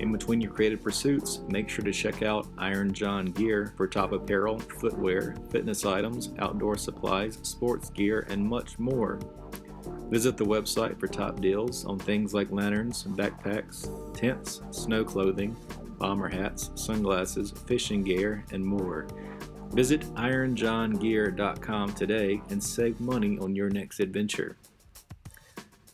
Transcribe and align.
In 0.00 0.12
between 0.12 0.40
your 0.40 0.52
creative 0.52 0.82
pursuits, 0.82 1.40
make 1.48 1.68
sure 1.68 1.84
to 1.84 1.92
check 1.92 2.22
out 2.22 2.46
Iron 2.56 2.92
John 2.92 3.26
Gear 3.26 3.72
for 3.76 3.88
top 3.88 4.12
apparel, 4.12 4.58
footwear, 4.58 5.34
fitness 5.50 5.84
items, 5.84 6.30
outdoor 6.38 6.76
supplies, 6.76 7.38
sports 7.42 7.90
gear, 7.90 8.26
and 8.30 8.46
much 8.46 8.78
more. 8.78 9.18
Visit 10.10 10.36
the 10.36 10.44
website 10.44 10.98
for 10.98 11.06
top 11.06 11.40
deals 11.40 11.84
on 11.84 11.98
things 11.98 12.32
like 12.32 12.50
lanterns, 12.50 13.04
backpacks, 13.04 13.88
tents, 14.14 14.62
snow 14.70 15.04
clothing, 15.04 15.56
bomber 15.98 16.28
hats, 16.28 16.70
sunglasses, 16.76 17.52
fishing 17.66 18.04
gear, 18.04 18.44
and 18.52 18.64
more. 18.64 19.06
Visit 19.72 20.02
ironjohngear.com 20.14 21.92
today 21.92 22.40
and 22.50 22.62
save 22.62 23.00
money 23.00 23.38
on 23.38 23.54
your 23.54 23.68
next 23.68 24.00
adventure. 24.00 24.56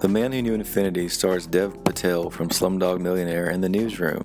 The 0.00 0.06
Man 0.06 0.30
Who 0.30 0.42
Knew 0.42 0.54
Infinity 0.54 1.08
stars 1.08 1.44
Dev 1.44 1.82
Patel 1.82 2.30
from 2.30 2.50
Slumdog 2.50 3.00
Millionaire 3.00 3.50
in 3.50 3.60
the 3.60 3.68
newsroom. 3.68 4.24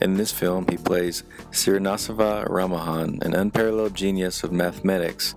In 0.00 0.14
this 0.14 0.32
film, 0.32 0.66
he 0.70 0.78
plays 0.78 1.22
Srinivasa 1.50 2.48
Ramanujan, 2.48 3.22
an 3.22 3.34
unparalleled 3.34 3.94
genius 3.94 4.42
of 4.42 4.52
mathematics 4.52 5.34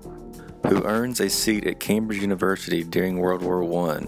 who 0.70 0.82
earns 0.86 1.20
a 1.20 1.30
seat 1.30 1.68
at 1.68 1.82
Cambridge 1.82 2.22
University 2.22 2.86
during 2.86 3.20
World 3.20 3.42
War 3.42 3.64
I, 3.90 4.04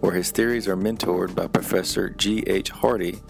where 0.00 0.14
his 0.14 0.32
theories 0.32 0.66
are 0.66 0.76
mentored 0.76 1.32
by 1.32 1.46
Professor 1.46 2.10
G. 2.10 2.42
H. 2.48 2.70
Hardy, 2.70 3.20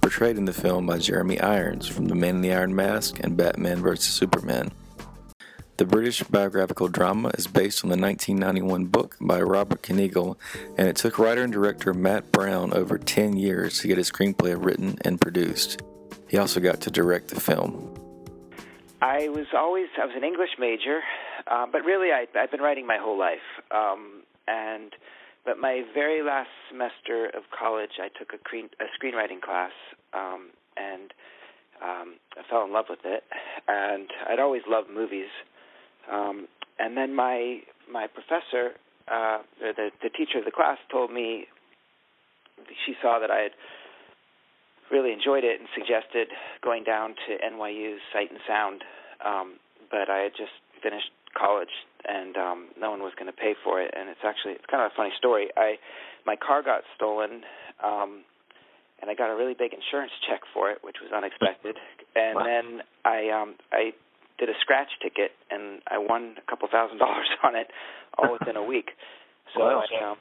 portrayed 0.00 0.38
in 0.38 0.46
the 0.46 0.52
film 0.54 0.86
by 0.86 0.96
Jeremy 0.96 1.38
Irons 1.40 1.86
from 1.86 2.06
The 2.06 2.14
Man 2.14 2.36
in 2.36 2.40
the 2.40 2.54
Iron 2.54 2.74
Mask 2.74 3.20
and 3.22 3.36
Batman 3.36 3.82
vs. 3.82 4.14
Superman. 4.14 4.72
The 5.76 5.84
British 5.84 6.22
biographical 6.22 6.86
drama 6.86 7.32
is 7.36 7.48
based 7.48 7.82
on 7.82 7.90
the 7.90 7.96
1991 7.96 8.84
book 8.84 9.16
by 9.20 9.42
Robert 9.42 9.82
Kanigel, 9.82 10.36
and 10.78 10.86
it 10.86 10.94
took 10.94 11.18
writer 11.18 11.42
and 11.42 11.52
director 11.52 11.92
Matt 11.92 12.30
Brown 12.30 12.72
over 12.72 12.96
10 12.96 13.36
years 13.36 13.80
to 13.80 13.88
get 13.88 13.98
his 13.98 14.08
screenplay 14.08 14.54
written 14.56 14.96
and 15.00 15.20
produced. 15.20 15.82
He 16.28 16.38
also 16.38 16.60
got 16.60 16.80
to 16.82 16.92
direct 16.92 17.30
the 17.30 17.40
film. 17.40 17.92
I 19.02 19.28
was 19.30 19.46
always 19.52 19.88
I 20.00 20.06
was 20.06 20.14
an 20.16 20.22
English 20.22 20.50
major, 20.60 21.00
uh, 21.48 21.66
but 21.66 21.84
really 21.84 22.12
I, 22.12 22.26
I've 22.38 22.52
been 22.52 22.62
writing 22.62 22.86
my 22.86 22.98
whole 22.98 23.18
life. 23.18 23.44
Um, 23.72 24.22
and 24.46 24.92
but 25.44 25.58
my 25.58 25.82
very 25.92 26.22
last 26.22 26.50
semester 26.70 27.26
of 27.26 27.42
college, 27.50 27.98
I 28.00 28.16
took 28.16 28.32
a, 28.32 28.38
screen, 28.38 28.68
a 28.78 28.84
screenwriting 28.94 29.42
class, 29.42 29.72
um, 30.12 30.50
and 30.76 31.12
um, 31.82 32.14
I 32.38 32.48
fell 32.48 32.64
in 32.64 32.72
love 32.72 32.86
with 32.88 33.04
it. 33.04 33.24
And 33.66 34.08
I'd 34.30 34.38
always 34.38 34.62
loved 34.68 34.88
movies. 34.88 35.30
Um, 36.10 36.48
and 36.78 36.96
then 36.96 37.14
my 37.14 37.60
my 37.90 38.06
professor, 38.06 38.76
uh, 39.08 39.38
the 39.60 39.90
the 40.02 40.10
teacher 40.10 40.38
of 40.38 40.44
the 40.44 40.50
class, 40.50 40.78
told 40.90 41.12
me 41.12 41.46
she 42.86 42.94
saw 43.02 43.18
that 43.18 43.30
I 43.30 43.40
had 43.50 43.52
really 44.90 45.12
enjoyed 45.12 45.44
it 45.44 45.60
and 45.60 45.68
suggested 45.74 46.28
going 46.62 46.84
down 46.84 47.14
to 47.26 47.30
NYU's 47.38 48.00
Sight 48.12 48.30
and 48.30 48.40
Sound. 48.46 48.82
Um, 49.24 49.56
but 49.90 50.10
I 50.10 50.18
had 50.28 50.32
just 50.36 50.52
finished 50.82 51.10
college 51.36 51.72
and 52.04 52.36
um, 52.36 52.68
no 52.78 52.90
one 52.90 53.00
was 53.00 53.12
going 53.18 53.26
to 53.26 53.36
pay 53.36 53.54
for 53.64 53.80
it. 53.80 53.92
And 53.96 54.08
it's 54.08 54.20
actually 54.24 54.52
it's 54.54 54.66
kind 54.70 54.82
of 54.84 54.92
a 54.92 54.94
funny 54.96 55.12
story. 55.18 55.48
I 55.56 55.76
my 56.26 56.36
car 56.36 56.62
got 56.62 56.82
stolen. 56.96 57.42
Um, 57.82 58.24
and 59.00 59.10
I 59.10 59.14
got 59.14 59.30
a 59.30 59.36
really 59.36 59.52
big 59.52 59.72
insurance 59.74 60.12
check 60.28 60.40
for 60.54 60.70
it, 60.70 60.78
which 60.82 60.96
was 61.02 61.12
unexpected. 61.12 61.76
And 62.14 62.36
Wow. 62.36 62.44
then 62.44 62.82
I 63.04 63.28
um 63.30 63.54
I 63.72 63.92
did 64.38 64.48
a 64.48 64.54
scratch 64.60 64.88
ticket 65.02 65.32
and 65.50 65.80
I 65.86 65.98
won 65.98 66.36
a 66.38 66.50
couple 66.50 66.68
thousand 66.70 66.98
dollars 67.04 67.28
on 67.42 67.56
it 67.56 67.68
all 68.18 68.32
within 68.32 68.56
a 68.56 68.64
week. 68.74 68.90
So 69.54 69.60
Wow. 69.60 69.82
I, 69.82 70.10
um, 70.12 70.16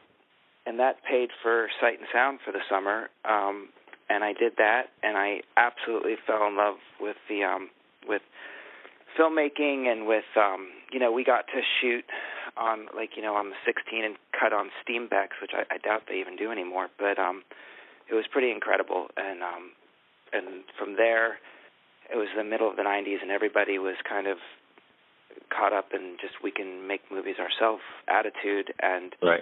and 0.66 0.80
that 0.80 1.04
paid 1.04 1.30
for 1.42 1.68
Sight 1.82 2.00
and 2.00 2.08
Sound 2.14 2.40
for 2.46 2.52
the 2.52 2.62
summer. 2.70 3.10
Um, 3.26 3.70
and 4.10 4.24
I 4.24 4.34
did 4.34 4.54
that, 4.58 4.92
and 5.02 5.18
I 5.18 5.42
absolutely 5.58 6.16
fell 6.28 6.46
in 6.48 6.56
love 6.58 6.76
with 7.00 7.18
the 7.30 7.44
um, 7.44 7.70
with 8.08 8.22
filmmaking 9.18 9.88
and 9.88 10.08
with 10.08 10.26
um, 10.36 10.70
you 10.92 11.00
know 11.00 11.12
we 11.12 11.24
got 11.24 11.48
to 11.48 11.62
shoot 11.82 12.06
on 12.58 12.88
like 12.96 13.12
you 13.16 13.22
know 13.22 13.36
on 13.36 13.50
the 13.50 13.56
16 13.66 14.04
and 14.04 14.16
cut 14.38 14.54
on 14.54 14.70
Steenbecks, 14.84 15.40
which 15.42 15.52
I, 15.54 15.64
I 15.74 15.78
doubt 15.78 16.04
they 16.08 16.20
even 16.20 16.36
do 16.36 16.52
anymore. 16.52 16.88
But 17.00 17.18
um, 17.18 17.44
it 18.10 18.14
was 18.14 18.26
pretty 18.32 18.52
incredible, 18.52 19.08
and 19.18 19.42
um, 19.42 19.72
and 20.32 20.64
from 20.78 20.96
there 20.96 21.40
it 22.14 22.18
was 22.18 22.30
the 22.38 22.44
middle 22.44 22.70
of 22.70 22.76
the 22.78 22.84
90s, 22.84 23.22
and 23.22 23.32
everybody 23.32 23.80
was 23.80 23.96
kind 24.08 24.28
of 24.28 24.38
caught 25.50 25.74
up 25.74 25.90
in 25.94 26.18
just 26.22 26.34
we 26.44 26.52
can 26.52 26.88
make 26.88 27.02
movies 27.12 27.36
ourselves 27.42 27.82
attitude 28.08 28.72
and 28.82 29.16
Right. 29.22 29.42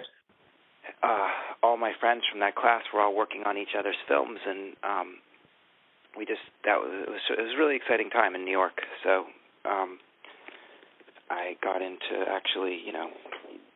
uh 1.02 1.28
all 1.62 1.76
my 1.76 1.92
friends 2.00 2.22
from 2.30 2.40
that 2.40 2.54
class 2.56 2.82
were 2.92 3.00
all 3.00 3.14
working 3.14 3.42
on 3.44 3.56
each 3.58 3.74
other's 3.78 4.00
films 4.08 4.40
and 4.46 4.74
um 4.82 5.16
we 6.16 6.24
just 6.24 6.40
that 6.64 6.80
was 6.80 6.90
it 6.92 7.10
was 7.10 7.20
it 7.28 7.42
was 7.42 7.52
a 7.54 7.58
really 7.58 7.76
exciting 7.76 8.08
time 8.10 8.34
in 8.34 8.44
New 8.44 8.50
York 8.56 8.80
so 9.04 9.26
um 9.68 9.98
I 11.30 11.56
got 11.62 11.80
into 11.82 12.24
actually 12.28 12.80
you 12.84 12.92
know 12.92 13.08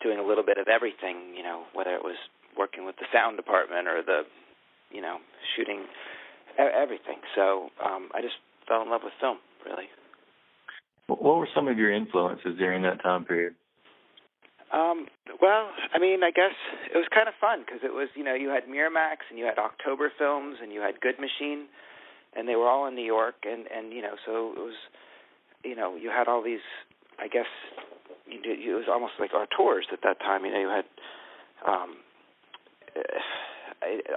doing 0.03 0.19
a 0.19 0.23
little 0.25 0.45
bit 0.45 0.57
of 0.59 0.69
everything 0.69 1.37
you 1.37 1.43
know 1.43 1.65
whether 1.75 1.95
it 1.95 2.03
was 2.03 2.17
working 2.57 2.85
with 2.87 2.97
the 2.97 3.07
sound 3.13 3.37
department 3.37 3.89
or 3.89 4.03
the 4.03 4.23
you 4.91 5.01
know 5.03 5.19
shooting 5.55 5.85
everything 6.59 7.21
so 7.35 7.69
um 7.85 8.09
I 8.15 8.21
just 8.23 8.37
fell 8.69 8.83
in 8.83 8.91
love 8.91 9.03
with 9.05 9.13
film 9.21 9.39
really 9.65 9.89
What 11.07 11.23
were 11.23 11.49
some 11.55 11.69
of 11.69 11.79
your 11.79 11.93
influences 11.93 12.59
during 12.59 12.83
that 12.83 13.03
time 13.03 13.25
period? 13.25 13.55
Um, 14.73 15.07
well, 15.41 15.71
I 15.95 15.99
mean, 15.99 16.25
I 16.25 16.31
guess 16.31 16.55
it 16.93 16.97
was 16.99 17.07
kind 17.15 17.29
of 17.29 17.35
fun 17.41 17.63
because 17.65 17.81
it 17.85 17.95
was, 17.95 18.09
you 18.17 18.25
know, 18.25 18.35
you 18.35 18.49
had 18.49 18.65
Miramax 18.67 19.23
and 19.31 19.39
you 19.39 19.45
had 19.45 19.59
October 19.59 20.11
Films 20.19 20.59
and 20.61 20.73
you 20.73 20.81
had 20.81 21.01
Good 21.01 21.21
Machine, 21.21 21.67
and 22.35 22.49
they 22.49 22.57
were 22.57 22.69
all 22.69 22.87
in 22.87 22.95
New 22.95 23.07
York, 23.07 23.37
and 23.45 23.67
and 23.71 23.93
you 23.93 24.03
know, 24.03 24.17
so 24.27 24.53
it 24.57 24.59
was, 24.59 24.75
you 25.65 25.77
know, 25.77 25.95
you 25.95 26.11
had 26.11 26.27
all 26.27 26.43
these, 26.43 26.67
I 27.19 27.29
guess, 27.29 27.47
you 28.27 28.43
did, 28.43 28.59
it 28.59 28.75
was 28.75 28.91
almost 28.91 29.15
like 29.21 29.35
our 29.35 29.47
tours 29.57 29.87
at 29.93 30.01
that 30.03 30.19
time. 30.19 30.45
You 30.45 30.53
know, 30.53 30.61
you 30.61 30.69
had, 30.69 30.85
um, 31.65 31.97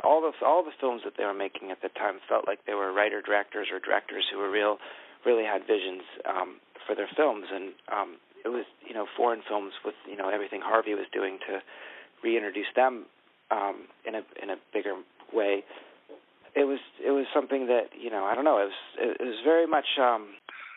all 0.04 0.22
the 0.22 0.32
all 0.46 0.64
the 0.64 0.72
films 0.80 1.02
that 1.04 1.14
they 1.18 1.26
were 1.26 1.34
making 1.34 1.72
at 1.72 1.82
the 1.82 1.90
time 1.90 2.20
felt 2.28 2.48
like 2.48 2.66
they 2.66 2.74
were 2.74 2.92
writer 2.94 3.22
directors 3.22 3.68
or 3.72 3.80
directors 3.80 4.26
who 4.32 4.38
were 4.40 4.50
real, 4.50 4.78
really 5.26 5.44
had 5.44 5.62
visions 5.68 6.04
um, 6.28 6.58
for 6.88 6.96
their 6.96 7.10
films, 7.16 7.46
and 7.52 7.74
um, 7.92 8.18
it 8.46 8.50
was 8.50 8.66
you 8.88 8.94
know 8.94 9.06
foreign 9.18 9.42
films 9.48 9.74
with 9.84 9.96
you 10.10 10.16
know 10.16 10.30
everything 10.30 10.62
Harvey 10.64 10.94
was 10.94 11.06
doing 11.12 11.40
to 11.48 11.60
reintroduce 12.24 12.72
them 12.76 13.06
um, 13.52 13.88
in 14.06 14.16
a 14.16 14.22
in 14.42 14.50
a 14.50 14.56
bigger 14.74 14.96
way. 15.34 15.64
it 16.56 16.66
was 16.66 16.80
it 17.06 17.12
was 17.12 17.26
something 17.34 17.68
that 17.68 17.90
you 18.00 18.10
know 18.10 18.26
I 18.26 18.36
don't 18.36 18.46
know 18.46 18.58
it 18.60 18.70
was 18.72 19.20
it 19.20 19.26
was 19.26 19.40
very 19.44 19.68
much 19.68 19.86
um 20.02 20.30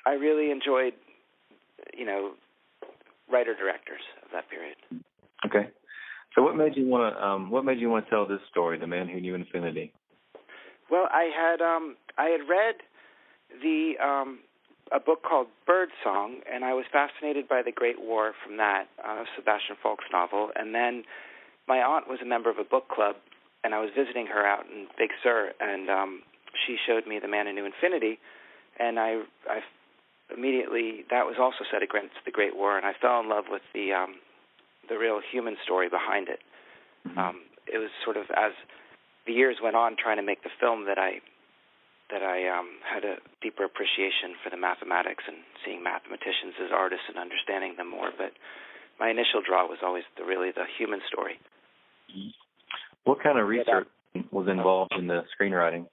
I 0.06 0.14
really 0.14 0.50
enjoyed 0.50 0.94
you 1.96 2.04
know 2.04 2.32
writer 3.30 3.54
directors 3.54 4.02
of 4.24 4.30
that 4.32 4.50
period. 4.50 4.76
Okay. 5.46 5.70
So 6.34 6.42
what 6.42 6.56
made 6.56 6.76
you 6.76 6.86
want 6.86 7.14
to 7.14 7.24
um 7.24 7.50
what 7.50 7.64
made 7.64 7.78
you 7.78 7.90
want 7.90 8.06
to 8.06 8.10
tell 8.10 8.26
this 8.26 8.40
story, 8.50 8.78
The 8.78 8.86
Man 8.86 9.08
Who 9.08 9.20
Knew 9.20 9.34
Infinity? 9.34 9.92
Well, 10.90 11.08
I 11.10 11.30
had 11.34 11.60
um 11.60 11.96
I 12.18 12.26
had 12.26 12.48
read 12.48 12.76
the 13.62 13.94
um 14.02 14.40
a 14.90 15.00
book 15.00 15.22
called 15.22 15.46
Bird 15.66 15.88
Song 16.04 16.40
and 16.52 16.64
I 16.64 16.74
was 16.74 16.84
fascinated 16.92 17.48
by 17.48 17.62
the 17.62 17.72
Great 17.72 18.00
War 18.00 18.32
from 18.44 18.56
that, 18.58 18.84
uh 19.04 19.24
Sebastian 19.36 19.76
Faulks' 19.82 20.04
novel 20.12 20.50
and 20.56 20.74
then 20.74 21.04
my 21.68 21.78
aunt 21.78 22.08
was 22.08 22.18
a 22.22 22.26
member 22.26 22.50
of 22.50 22.58
a 22.58 22.64
book 22.64 22.88
club 22.88 23.16
and 23.64 23.74
I 23.74 23.80
was 23.80 23.90
visiting 23.96 24.26
her 24.26 24.44
out 24.46 24.66
in 24.66 24.86
Big 24.98 25.10
Sur 25.22 25.52
and 25.60 25.90
um 25.90 26.22
she 26.66 26.76
showed 26.86 27.06
me 27.06 27.18
The 27.18 27.28
Man 27.28 27.46
Who 27.46 27.52
Knew 27.52 27.64
Infinity 27.66 28.18
and 28.78 28.98
I 28.98 29.22
I 29.48 29.60
immediately 30.34 31.04
that 31.10 31.26
was 31.26 31.36
also 31.38 31.64
set 31.70 31.82
against 31.82 32.16
the 32.24 32.30
Great 32.30 32.56
War 32.56 32.76
and 32.76 32.86
I 32.86 32.92
fell 33.00 33.20
in 33.20 33.28
love 33.28 33.44
with 33.50 33.62
the 33.74 33.92
um 33.92 34.16
the 34.88 34.98
real 34.98 35.20
human 35.20 35.56
story 35.64 35.88
behind 35.88 36.28
it. 36.28 36.40
Um, 37.16 37.42
it 37.66 37.78
was 37.78 37.90
sort 38.04 38.16
of 38.16 38.24
as 38.30 38.52
the 39.26 39.32
years 39.32 39.56
went 39.62 39.76
on 39.76 39.96
trying 39.96 40.16
to 40.16 40.22
make 40.22 40.42
the 40.42 40.54
film 40.60 40.86
that 40.86 40.98
I 40.98 41.20
that 42.10 42.22
I 42.22 42.46
um, 42.52 42.68
had 42.84 43.04
a 43.04 43.16
deeper 43.40 43.64
appreciation 43.64 44.36
for 44.44 44.50
the 44.50 44.56
mathematics 44.60 45.24
and 45.26 45.38
seeing 45.64 45.82
mathematicians 45.82 46.52
as 46.60 46.68
artists 46.70 47.08
and 47.08 47.16
understanding 47.16 47.74
them 47.78 47.88
more. 47.88 48.12
But 48.12 48.36
my 49.00 49.08
initial 49.08 49.40
draw 49.40 49.66
was 49.66 49.78
always 49.82 50.04
the 50.18 50.24
really 50.24 50.50
the 50.52 50.68
human 50.76 51.00
story. 51.08 51.40
What 53.04 53.22
kind 53.22 53.38
of 53.38 53.48
research 53.48 53.88
was 54.30 54.46
involved 54.48 54.92
in 54.98 55.06
the 55.06 55.24
screenwriting? 55.32 55.86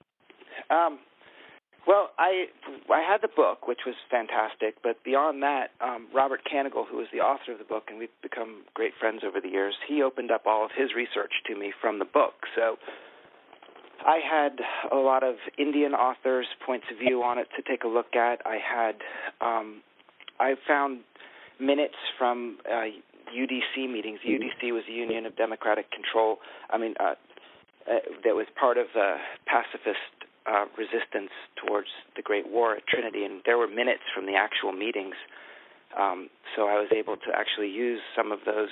Um, 0.68 0.98
well, 1.86 2.10
I 2.18 2.46
I 2.92 3.00
had 3.00 3.22
the 3.22 3.28
book, 3.34 3.66
which 3.66 3.80
was 3.86 3.94
fantastic, 4.10 4.76
but 4.82 5.02
beyond 5.04 5.42
that, 5.42 5.70
um, 5.80 6.08
Robert 6.14 6.40
Kanigel, 6.44 6.86
who 6.86 6.98
was 6.98 7.06
the 7.12 7.20
author 7.20 7.52
of 7.52 7.58
the 7.58 7.64
book, 7.64 7.84
and 7.88 7.98
we've 7.98 8.08
become 8.22 8.62
great 8.74 8.92
friends 8.98 9.22
over 9.26 9.40
the 9.40 9.48
years, 9.48 9.74
he 9.88 10.02
opened 10.02 10.30
up 10.30 10.42
all 10.46 10.64
of 10.64 10.70
his 10.76 10.94
research 10.94 11.32
to 11.46 11.56
me 11.56 11.72
from 11.80 11.98
the 11.98 12.04
book. 12.04 12.34
So 12.54 12.76
I 14.06 14.18
had 14.18 14.60
a 14.92 14.96
lot 14.96 15.22
of 15.22 15.36
Indian 15.58 15.94
authors' 15.94 16.46
points 16.64 16.86
of 16.92 16.98
view 16.98 17.22
on 17.22 17.38
it 17.38 17.48
to 17.56 17.62
take 17.62 17.84
a 17.84 17.88
look 17.88 18.14
at. 18.14 18.40
I 18.46 18.58
had 18.58 18.96
um, 19.40 19.82
I 20.38 20.54
found 20.66 21.00
minutes 21.58 21.96
from 22.18 22.58
uh, 22.66 22.88
UDC 23.34 23.90
meetings. 23.90 24.20
UDC 24.26 24.72
was 24.72 24.84
the 24.86 24.94
Union 24.94 25.26
of 25.26 25.36
Democratic 25.36 25.90
Control. 25.90 26.38
I 26.70 26.78
mean, 26.78 26.94
uh, 26.98 27.14
uh, 27.88 27.94
that 28.24 28.34
was 28.34 28.46
part 28.58 28.76
of 28.76 28.86
the 28.94 29.16
pacifist 29.46 30.19
uh, 30.50 30.66
resistance 30.76 31.30
towards 31.54 31.88
the 32.16 32.22
Great 32.22 32.50
War 32.50 32.76
at 32.76 32.86
Trinity, 32.86 33.24
and 33.24 33.40
there 33.46 33.58
were 33.58 33.68
minutes 33.68 34.02
from 34.14 34.26
the 34.26 34.34
actual 34.34 34.72
meetings. 34.72 35.14
Um, 35.96 36.28
so 36.56 36.66
I 36.66 36.74
was 36.74 36.88
able 36.94 37.16
to 37.16 37.30
actually 37.34 37.70
use 37.70 38.00
some 38.16 38.32
of 38.32 38.40
those 38.46 38.70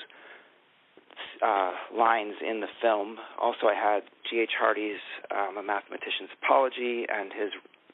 uh, 1.42 1.72
lines 1.96 2.34
in 2.42 2.60
the 2.60 2.70
film. 2.82 3.18
Also, 3.40 3.66
I 3.66 3.74
had 3.74 4.02
G.H. 4.30 4.52
Hardy's 4.58 5.02
um, 5.30 5.56
A 5.58 5.62
Mathematician's 5.62 6.30
Apology 6.42 7.06
and 7.06 7.32
his 7.32 7.50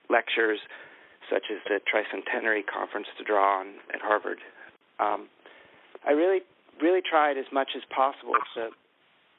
lectures, 0.08 0.60
such 1.30 1.44
as 1.52 1.58
the 1.68 1.80
Tricentenary 1.84 2.64
Conference 2.64 3.06
to 3.18 3.24
draw 3.24 3.60
on 3.60 3.80
at 3.92 4.00
Harvard. 4.00 4.38
Um, 5.00 5.28
I 6.06 6.12
really, 6.12 6.40
really 6.80 7.00
tried 7.00 7.38
as 7.38 7.46
much 7.52 7.70
as 7.76 7.82
possible 7.94 8.36
to 8.56 8.70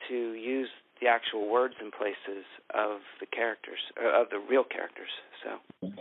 to 0.09 0.33
use 0.33 0.69
the 1.05 1.11
actual 1.13 1.45
words 1.45 1.75
and 1.77 1.93
places 1.93 2.49
of 2.73 3.05
the 3.21 3.29
characters, 3.29 3.77
uh, 3.93 4.25
of 4.25 4.33
the 4.33 4.41
real 4.41 4.65
characters. 4.65 5.13
So 5.45 5.93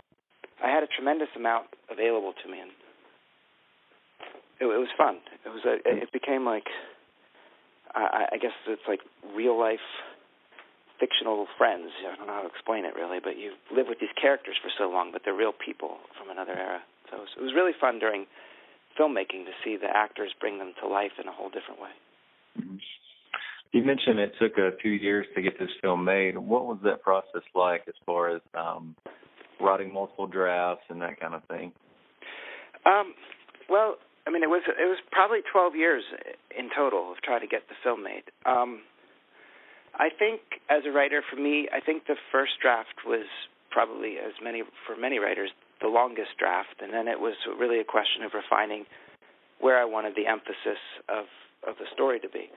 I 0.57 0.69
had 0.73 0.81
a 0.81 0.89
tremendous 0.89 1.29
amount 1.37 1.67
available 1.93 2.33
to 2.33 2.49
me, 2.49 2.57
and 2.57 2.73
it, 4.57 4.65
it 4.65 4.81
was 4.81 4.89
fun. 4.97 5.21
It 5.45 5.49
was 5.49 5.61
a, 5.61 5.77
it 5.85 6.11
became 6.11 6.43
like 6.43 6.65
I, 7.93 8.33
I 8.33 8.37
guess 8.41 8.57
it's 8.65 8.89
like 8.89 9.01
real 9.37 9.53
life 9.53 9.85
fictional 10.99 11.45
friends. 11.57 11.93
I 12.01 12.15
don't 12.17 12.25
know 12.25 12.33
how 12.33 12.41
to 12.41 12.49
explain 12.49 12.85
it 12.85 12.95
really, 12.95 13.19
but 13.21 13.37
you 13.37 13.53
live 13.69 13.85
with 13.87 13.99
these 13.99 14.15
characters 14.19 14.57
for 14.57 14.71
so 14.73 14.89
long, 14.89 15.11
but 15.13 15.21
they're 15.23 15.37
real 15.37 15.53
people 15.53 16.01
from 16.17 16.31
another 16.31 16.57
era. 16.57 16.81
So 17.11 17.17
it 17.17 17.21
was, 17.21 17.29
it 17.37 17.43
was 17.43 17.53
really 17.53 17.77
fun 17.77 17.99
during 17.99 18.25
filmmaking 18.97 19.45
to 19.45 19.53
see 19.61 19.77
the 19.77 19.91
actors 19.91 20.33
bring 20.39 20.57
them 20.57 20.73
to 20.81 20.87
life 20.87 21.19
in 21.21 21.27
a 21.27 21.35
whole 21.35 21.51
different 21.51 21.79
way. 21.83 21.93
Mm-hmm. 22.57 22.79
You 23.75 23.83
mentioned 23.83 24.19
it 24.19 24.31
took 24.39 24.57
a 24.57 24.71
few 24.81 24.93
years 24.93 25.27
to 25.35 25.41
get 25.41 25.59
this 25.59 25.67
film 25.81 26.05
made. 26.05 26.37
What 26.37 26.63
was 26.63 26.77
that 26.85 27.01
process 27.01 27.43
like 27.53 27.83
as 27.89 27.93
far 28.05 28.33
as 28.33 28.41
um, 28.53 28.95
writing 29.59 29.93
multiple 29.93 30.27
drafts 30.27 30.85
and 30.87 31.01
that 31.01 31.19
kind 31.19 31.35
of 31.35 31.43
thing? 31.51 31.73
Um, 32.85 33.13
well, 33.69 33.95
I 34.25 34.31
mean, 34.31 34.43
it 34.43 34.49
was 34.49 34.63
it 34.65 34.87
was 34.87 34.99
probably 35.11 35.39
12 35.51 35.75
years 35.75 36.05
in 36.57 36.69
total 36.73 37.11
of 37.11 37.17
trying 37.21 37.41
to 37.41 37.47
get 37.47 37.67
the 37.67 37.75
film 37.83 38.01
made. 38.01 38.23
Um, 38.45 38.79
I 39.93 40.07
think 40.07 40.39
as 40.69 40.83
a 40.87 40.91
writer, 40.91 41.21
for 41.29 41.35
me, 41.35 41.67
I 41.67 41.81
think 41.81 42.07
the 42.07 42.15
first 42.31 42.53
draft 42.61 43.03
was 43.05 43.27
probably 43.71 44.15
as 44.23 44.39
many 44.41 44.63
for 44.87 44.95
many 44.95 45.19
writers 45.19 45.49
the 45.81 45.89
longest 45.89 46.39
draft, 46.39 46.79
and 46.79 46.93
then 46.93 47.09
it 47.09 47.19
was 47.19 47.35
really 47.59 47.81
a 47.81 47.83
question 47.83 48.23
of 48.23 48.31
refining 48.31 48.85
where 49.59 49.77
I 49.77 49.83
wanted 49.83 50.15
the 50.15 50.27
emphasis 50.27 50.79
of 51.09 51.25
of 51.67 51.75
the 51.75 51.91
story 51.91 52.21
to 52.21 52.29
be. 52.29 52.47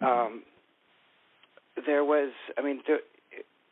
Um, 0.00 0.42
there 1.86 2.04
was, 2.04 2.32
I 2.56 2.62
mean, 2.62 2.80
there, 2.86 3.00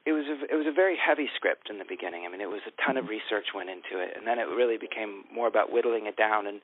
it 0.07 0.13
was 0.13 0.25
a, 0.27 0.53
it 0.53 0.57
was 0.57 0.67
a 0.69 0.73
very 0.73 0.97
heavy 0.97 1.29
script 1.35 1.69
in 1.69 1.79
the 1.79 1.85
beginning. 1.89 2.25
I 2.27 2.31
mean, 2.31 2.41
it 2.41 2.49
was 2.49 2.61
a 2.67 2.87
ton 2.87 2.97
of 2.97 3.09
research 3.09 3.47
went 3.55 3.69
into 3.69 4.03
it, 4.03 4.17
and 4.17 4.27
then 4.27 4.39
it 4.39 4.45
really 4.45 4.79
became 4.79 5.25
more 5.35 5.49
about 5.49 5.73
whittling 5.73 6.07
it 6.07 6.17
down 6.17 6.47
and 6.47 6.61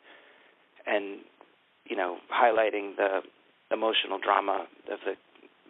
and 0.87 1.20
you 1.84 1.96
know 1.96 2.19
highlighting 2.31 2.96
the 2.96 3.20
emotional 3.72 4.19
drama 4.22 4.66
of 4.90 4.99
the 5.04 5.14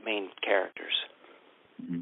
main 0.05 0.29
characters. 0.45 0.93
Mm-hmm. 1.83 2.01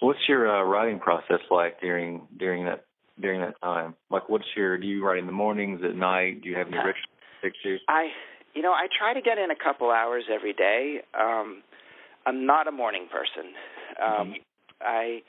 What's 0.00 0.20
your 0.28 0.50
uh, 0.50 0.64
writing 0.64 0.98
process 0.98 1.40
like 1.50 1.80
during 1.80 2.26
during 2.36 2.64
that 2.64 2.84
during 3.20 3.40
that 3.40 3.54
time? 3.62 3.94
Like, 4.10 4.28
what's 4.28 4.46
your 4.56 4.78
do 4.78 4.86
you 4.86 5.04
write 5.04 5.18
in 5.18 5.26
the 5.26 5.32
mornings 5.32 5.80
at 5.84 5.94
night? 5.94 6.42
Do 6.42 6.48
you 6.48 6.56
have 6.56 6.66
any 6.68 6.76
rituals? 6.76 7.06
Pictures? 7.40 7.80
I 7.88 8.08
you 8.58 8.64
know, 8.64 8.72
I 8.72 8.88
try 8.90 9.14
to 9.14 9.22
get 9.22 9.38
in 9.38 9.52
a 9.52 9.54
couple 9.54 9.92
hours 9.92 10.24
every 10.26 10.52
day. 10.52 10.98
Um, 11.14 11.62
I'm 12.26 12.44
not 12.44 12.66
a 12.66 12.72
morning 12.72 13.06
person. 13.06 13.54
Um, 14.02 14.34
I, 14.80 15.22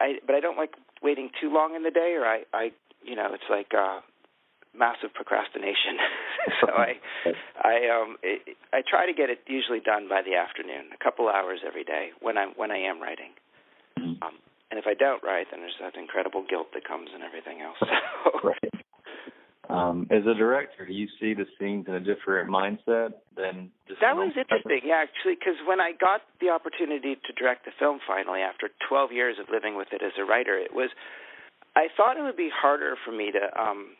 I, 0.00 0.14
but 0.26 0.34
I 0.34 0.40
don't 0.40 0.56
like 0.56 0.72
waiting 1.02 1.28
too 1.38 1.52
long 1.52 1.76
in 1.76 1.82
the 1.82 1.90
day, 1.90 2.16
or 2.16 2.24
I, 2.24 2.44
I, 2.54 2.70
you 3.04 3.16
know, 3.16 3.28
it's 3.34 3.44
like 3.50 3.72
uh, 3.76 4.00
massive 4.74 5.12
procrastination. 5.12 6.00
so 6.62 6.72
I, 6.72 6.96
I, 7.60 7.74
um, 7.92 8.16
it, 8.22 8.56
I 8.72 8.80
try 8.80 9.04
to 9.04 9.12
get 9.12 9.28
it 9.28 9.40
usually 9.46 9.80
done 9.80 10.08
by 10.08 10.22
the 10.24 10.34
afternoon, 10.34 10.88
a 10.98 11.04
couple 11.04 11.28
hours 11.28 11.60
every 11.68 11.84
day 11.84 12.16
when 12.22 12.38
I'm 12.38 12.56
when 12.56 12.70
I 12.70 12.78
am 12.78 12.98
writing. 12.98 13.36
Um, 14.24 14.40
and 14.70 14.80
if 14.80 14.86
I 14.86 14.94
don't 14.94 15.22
write, 15.22 15.48
then 15.50 15.60
there's 15.60 15.76
that 15.82 16.00
incredible 16.00 16.46
guilt 16.48 16.68
that 16.72 16.88
comes 16.88 17.10
and 17.12 17.22
everything 17.22 17.60
else. 17.60 17.76
So. 18.24 18.48
right. 18.48 18.67
Um, 19.68 20.06
as 20.10 20.24
a 20.24 20.32
director, 20.32 20.86
do 20.86 20.92
you 20.94 21.08
see 21.20 21.34
the 21.34 21.44
scenes 21.58 21.86
in 21.88 21.94
a 21.94 22.00
different 22.00 22.48
mindset 22.48 23.12
than 23.36 23.70
just 23.86 24.00
that 24.00 24.16
was 24.16 24.32
interesting? 24.32 24.80
Yeah, 24.84 25.04
actually, 25.04 25.36
because 25.36 25.60
when 25.68 25.78
I 25.78 25.92
got 25.92 26.22
the 26.40 26.48
opportunity 26.48 27.16
to 27.16 27.32
direct 27.36 27.66
the 27.66 27.72
film 27.78 28.00
finally 28.06 28.40
after 28.40 28.70
12 28.88 29.12
years 29.12 29.36
of 29.38 29.52
living 29.52 29.76
with 29.76 29.88
it 29.92 30.00
as 30.02 30.12
a 30.18 30.24
writer, 30.24 30.56
it 30.56 30.72
was 30.72 30.88
I 31.76 31.88
thought 31.94 32.16
it 32.16 32.22
would 32.22 32.36
be 32.36 32.48
harder 32.48 32.96
for 33.04 33.12
me 33.12 33.30
to 33.32 33.44
um 33.60 33.92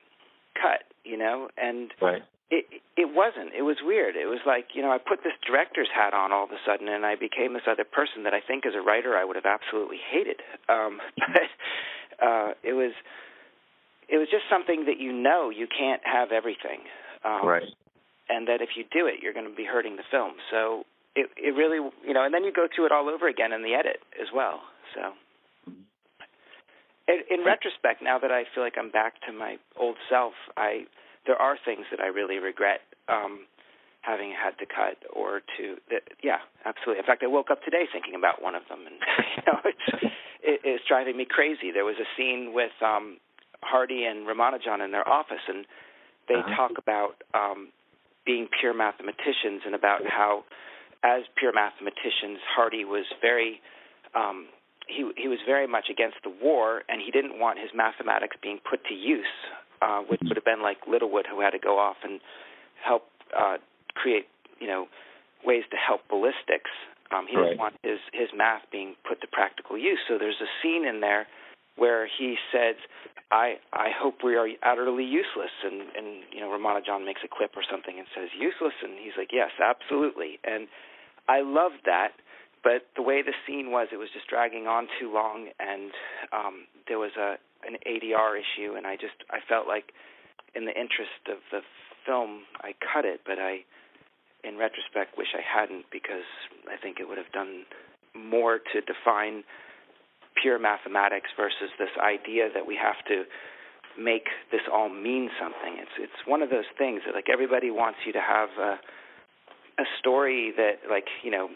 cut, 0.56 0.88
you 1.04 1.16
know, 1.16 1.48
and 1.56 1.92
right. 2.00 2.22
it 2.50 2.64
it 2.96 3.14
wasn't. 3.14 3.52
It 3.52 3.62
was 3.62 3.76
weird. 3.84 4.16
It 4.16 4.26
was 4.26 4.40
like 4.46 4.72
you 4.74 4.80
know 4.80 4.90
I 4.90 4.98
put 4.98 5.22
this 5.22 5.36
director's 5.46 5.88
hat 5.94 6.14
on 6.14 6.32
all 6.32 6.44
of 6.44 6.50
a 6.50 6.60
sudden, 6.64 6.88
and 6.88 7.04
I 7.04 7.14
became 7.14 7.52
this 7.52 7.68
other 7.70 7.84
person 7.84 8.24
that 8.24 8.32
I 8.32 8.40
think 8.40 8.64
as 8.64 8.72
a 8.74 8.80
writer 8.80 9.16
I 9.16 9.24
would 9.24 9.36
have 9.36 9.46
absolutely 9.46 10.00
hated. 10.00 10.40
Um, 10.68 10.98
but 11.16 12.24
uh, 12.24 12.50
it 12.64 12.72
was 12.72 12.92
it 14.08 14.16
was 14.16 14.28
just 14.30 14.44
something 14.50 14.84
that 14.86 14.98
you 14.98 15.12
know 15.12 15.50
you 15.50 15.66
can't 15.68 16.00
have 16.04 16.32
everything. 16.32 16.80
Um, 17.24 17.46
right. 17.46 17.68
And 18.28 18.48
that 18.48 18.60
if 18.60 18.70
you 18.76 18.84
do 18.92 19.06
it, 19.06 19.22
you're 19.22 19.32
going 19.32 19.48
to 19.48 19.54
be 19.54 19.64
hurting 19.64 19.96
the 19.96 20.04
film. 20.10 20.32
So 20.50 20.84
it 21.14 21.30
it 21.36 21.54
really 21.56 21.80
you 22.06 22.14
know, 22.14 22.24
and 22.24 22.32
then 22.32 22.44
you 22.44 22.52
go 22.52 22.68
through 22.68 22.86
it 22.86 22.92
all 22.92 23.08
over 23.08 23.28
again 23.28 23.52
in 23.52 23.62
the 23.62 23.74
edit 23.74 24.00
as 24.20 24.28
well. 24.34 24.60
So. 24.94 25.12
In, 27.08 27.40
in 27.40 27.40
retrospect, 27.40 28.02
now 28.02 28.18
that 28.18 28.30
I 28.30 28.44
feel 28.54 28.62
like 28.62 28.76
I'm 28.76 28.90
back 28.90 29.14
to 29.26 29.32
my 29.32 29.56
old 29.80 29.96
self, 30.10 30.34
I 30.58 30.84
there 31.26 31.40
are 31.40 31.56
things 31.64 31.86
that 31.90 32.00
I 32.00 32.08
really 32.08 32.36
regret 32.36 32.80
um, 33.08 33.48
having 34.02 34.32
had 34.32 34.58
to 34.60 34.66
cut 34.66 35.00
or 35.08 35.40
to. 35.56 35.76
That, 35.88 36.04
yeah, 36.22 36.44
absolutely. 36.64 37.00
In 37.00 37.06
fact, 37.08 37.22
I 37.24 37.28
woke 37.28 37.50
up 37.50 37.64
today 37.64 37.88
thinking 37.90 38.14
about 38.14 38.42
one 38.42 38.54
of 38.54 38.62
them, 38.68 38.84
and 38.84 38.96
you 39.36 39.42
know, 39.48 39.58
it's 39.64 40.14
it, 40.42 40.60
it's 40.64 40.84
driving 40.86 41.16
me 41.16 41.26
crazy. 41.28 41.72
There 41.72 41.84
was 41.84 41.96
a 41.96 42.08
scene 42.16 42.52
with 42.52 42.76
um, 42.84 43.16
Hardy 43.62 44.04
and 44.04 44.26
Ramanujan 44.26 44.84
in 44.84 44.92
their 44.92 45.06
office, 45.08 45.42
and 45.48 45.66
they 46.28 46.36
uh-huh. 46.36 46.56
talk 46.56 46.78
about 46.78 47.22
um, 47.34 47.68
being 48.24 48.48
pure 48.60 48.74
mathematicians 48.74 49.62
and 49.64 49.74
about 49.74 50.02
how, 50.06 50.44
as 51.02 51.22
pure 51.36 51.52
mathematicians, 51.52 52.38
Hardy 52.54 52.84
was 52.84 53.06
very 53.20 53.60
um, 54.14 54.46
he 54.88 55.10
he 55.16 55.28
was 55.28 55.38
very 55.46 55.66
much 55.66 55.86
against 55.90 56.16
the 56.24 56.30
war, 56.30 56.82
and 56.88 57.00
he 57.04 57.10
didn't 57.10 57.38
want 57.38 57.58
his 57.58 57.70
mathematics 57.74 58.36
being 58.42 58.58
put 58.68 58.84
to 58.86 58.94
use, 58.94 59.26
uh, 59.82 60.00
which 60.00 60.20
would 60.24 60.36
have 60.36 60.44
been 60.44 60.62
like 60.62 60.78
Littlewood, 60.88 61.26
who 61.30 61.40
had 61.40 61.50
to 61.50 61.58
go 61.58 61.78
off 61.78 61.96
and 62.02 62.20
help 62.82 63.04
uh, 63.36 63.58
create, 63.94 64.26
you 64.60 64.66
know, 64.66 64.88
ways 65.44 65.64
to 65.70 65.76
help 65.76 66.00
ballistics. 66.08 66.70
Um, 67.10 67.26
he 67.28 67.36
Right. 67.36 67.50
didn't 67.50 67.58
want 67.58 67.74
his 67.82 68.00
his 68.12 68.28
math 68.34 68.62
being 68.70 68.96
put 69.06 69.20
to 69.20 69.26
practical 69.26 69.76
use. 69.78 70.00
So 70.08 70.18
there's 70.18 70.40
a 70.40 70.50
scene 70.62 70.84
in 70.86 71.00
there 71.00 71.26
where 71.78 72.06
he 72.06 72.36
says, 72.52 72.76
"I 73.30 73.58
I 73.72 73.88
hope 73.96 74.22
we 74.22 74.36
are 74.36 74.48
utterly 74.62 75.04
useless," 75.04 75.54
and 75.64 75.80
and 75.96 76.24
you 76.32 76.40
know 76.40 76.48
Ramanujan 76.48 77.04
makes 77.04 77.22
a 77.24 77.28
quip 77.28 77.56
or 77.56 77.62
something 77.70 77.98
and 77.98 78.06
says 78.14 78.28
useless, 78.38 78.74
and 78.82 78.98
he's 78.98 79.16
like, 79.16 79.32
"Yes, 79.32 79.50
absolutely," 79.62 80.38
and 80.44 80.68
I 81.28 81.40
loved 81.40 81.86
that. 81.86 82.12
But 82.64 82.88
the 82.96 83.02
way 83.02 83.22
the 83.22 83.34
scene 83.46 83.70
was, 83.70 83.88
it 83.92 83.96
was 83.98 84.10
just 84.12 84.26
dragging 84.26 84.66
on 84.66 84.88
too 84.98 85.12
long, 85.12 85.48
and 85.60 85.92
um, 86.32 86.66
there 86.88 86.98
was 86.98 87.12
a 87.16 87.38
an 87.66 87.76
ADR 87.86 88.38
issue, 88.38 88.74
and 88.74 88.86
I 88.86 88.96
just 88.96 89.22
I 89.30 89.38
felt 89.48 89.66
like, 89.66 89.92
in 90.54 90.64
the 90.64 90.74
interest 90.74 91.30
of 91.30 91.38
the 91.50 91.60
film, 92.04 92.42
I 92.60 92.74
cut 92.74 93.04
it. 93.04 93.20
But 93.24 93.38
I, 93.38 93.64
in 94.42 94.58
retrospect, 94.58 95.16
wish 95.16 95.34
I 95.34 95.42
hadn't 95.42 95.86
because 95.92 96.26
I 96.66 96.76
think 96.76 96.98
it 96.98 97.08
would 97.08 97.18
have 97.18 97.30
done 97.32 97.64
more 98.14 98.58
to 98.58 98.80
define 98.80 99.44
pure 100.40 100.58
mathematics 100.58 101.30
versus 101.36 101.70
this 101.78 101.92
idea 102.00 102.48
that 102.54 102.66
we 102.66 102.76
have 102.76 103.02
to 103.08 103.24
make 103.98 104.30
this 104.52 104.62
all 104.72 104.88
mean 104.88 105.28
something. 105.40 105.76
It's 105.78 105.96
it's 105.98 106.20
one 106.26 106.42
of 106.42 106.50
those 106.50 106.70
things 106.78 107.02
that 107.06 107.14
like 107.14 107.26
everybody 107.32 107.70
wants 107.70 107.98
you 108.06 108.12
to 108.12 108.20
have 108.20 108.50
a 108.58 108.78
a 109.82 109.86
story 109.98 110.52
that 110.56 110.86
like 110.88 111.06
you 111.22 111.30
know 111.30 111.48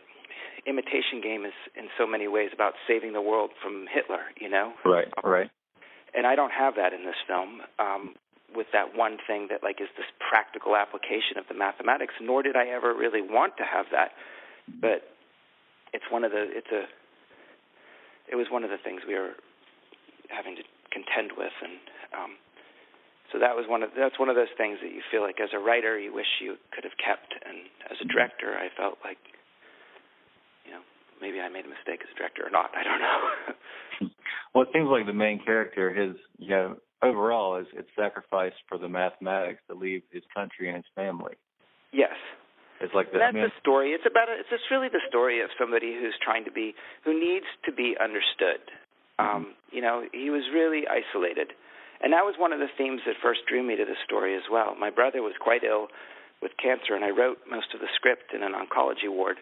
imitation 0.67 1.21
game 1.23 1.45
is 1.45 1.55
in 1.77 1.89
so 1.99 2.07
many 2.07 2.29
ways 2.29 2.51
about 2.55 2.75
saving 2.87 3.13
the 3.13 3.21
world 3.21 3.51
from 3.63 3.87
Hitler, 3.93 4.23
you 4.41 4.49
know? 4.49 4.73
Right, 4.85 5.09
right. 5.25 5.51
And 6.15 6.25
I 6.25 6.37
don't 6.37 6.53
have 6.53 6.77
that 6.77 6.93
in 6.93 7.05
this 7.05 7.19
film. 7.27 7.63
Um 7.79 8.15
with 8.55 8.67
that 8.73 8.95
one 8.95 9.17
thing 9.27 9.49
that 9.51 9.63
like 9.63 9.81
is 9.81 9.89
this 9.97 10.07
practical 10.21 10.77
application 10.77 11.39
of 11.39 11.45
the 11.49 11.55
mathematics, 11.55 12.15
nor 12.21 12.43
did 12.43 12.55
I 12.55 12.69
ever 12.69 12.95
really 12.95 13.23
want 13.23 13.57
to 13.57 13.65
have 13.65 13.87
that. 13.93 14.13
But 14.69 15.09
it's 15.93 16.05
one 16.11 16.25
of 16.25 16.33
the 16.33 16.45
it's 16.51 16.71
a 16.71 16.85
it 18.33 18.37
was 18.37 18.49
one 18.51 18.65
of 18.65 18.71
the 18.73 18.81
things 18.81 19.05
we 19.07 19.15
were 19.15 19.37
having 20.33 20.57
to 20.57 20.65
contend 20.91 21.37
with 21.37 21.53
and 21.61 21.77
um 22.17 22.33
so 23.31 23.39
that 23.39 23.55
was 23.57 23.65
one 23.69 23.83
of 23.85 23.93
that's 23.97 24.19
one 24.19 24.29
of 24.33 24.37
those 24.37 24.53
things 24.57 24.81
that 24.83 24.91
you 24.93 25.05
feel 25.13 25.21
like 25.21 25.39
as 25.41 25.53
a 25.53 25.61
writer 25.61 25.99
you 26.01 26.13
wish 26.13 26.41
you 26.41 26.57
could 26.73 26.85
have 26.85 26.97
kept 26.97 27.37
and 27.45 27.69
as 27.93 28.01
a 28.01 28.09
director 28.09 28.57
I 28.57 28.73
felt 28.73 28.97
like 29.05 29.21
you 30.65 30.73
know 30.73 30.83
maybe 31.21 31.41
I 31.41 31.49
made 31.49 31.65
a 31.65 31.73
mistake 31.73 32.01
as 32.01 32.11
a 32.13 32.17
director 32.17 32.43
or 32.45 32.51
not 32.51 32.73
I 32.73 32.83
don't 32.83 33.01
know 33.01 33.21
Well, 34.55 34.65
it 34.65 34.69
seems 34.73 34.89
like 34.91 35.07
the 35.07 35.15
main 35.15 35.43
character, 35.43 35.93
his, 35.95 36.15
you 36.39 36.51
know, 36.51 36.77
overall 37.03 37.57
is 37.57 37.67
it's 37.75 37.89
sacrificed 37.97 38.57
for 38.69 38.79
the 38.79 38.89
mathematics 38.89 39.63
to 39.69 39.75
leave 39.75 40.03
his 40.11 40.23
country 40.35 40.69
and 40.69 40.77
his 40.77 40.85
family. 40.95 41.35
yes 41.93 42.13
It's 42.83 42.95
like 42.95 43.09
and 43.13 43.21
that. 43.21 43.23
I 43.23 43.27
that's 43.31 43.35
mean, 43.35 43.45
the 43.49 43.61
story. 43.63 43.93
It's 43.95 44.05
about 44.07 44.29
a, 44.29 44.35
it's 44.39 44.51
just 44.51 44.67
really 44.71 44.89
the 44.91 45.01
story 45.09 45.41
of 45.41 45.51
somebody 45.59 45.95
who's 45.95 46.15
trying 46.21 46.45
to 46.45 46.51
be 46.53 46.75
who 47.05 47.15
needs 47.15 47.47
to 47.65 47.73
be 47.73 47.95
understood. 48.01 48.61
Um 49.19 49.55
you 49.71 49.81
know 49.81 50.05
he 50.13 50.31
was 50.31 50.43
really 50.53 50.85
isolated. 50.91 51.55
And 52.03 52.13
that 52.13 52.27
was 52.27 52.35
one 52.37 52.51
of 52.53 52.59
the 52.59 52.67
themes 52.77 53.03
that 53.07 53.15
first 53.23 53.47
drew 53.47 53.63
me 53.63 53.77
to 53.79 53.85
the 53.87 53.95
story 54.05 54.35
as 54.35 54.43
well. 54.51 54.75
My 54.75 54.91
brother 54.91 55.23
was 55.23 55.39
quite 55.39 55.63
ill 55.63 55.87
with 56.43 56.51
cancer 56.59 56.99
and 56.99 57.05
I 57.07 57.11
wrote 57.15 57.39
most 57.49 57.71
of 57.75 57.79
the 57.79 57.87
script 57.95 58.35
in 58.35 58.43
an 58.43 58.59
oncology 58.59 59.07
ward 59.07 59.39